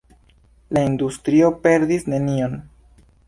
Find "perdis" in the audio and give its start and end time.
1.67-2.09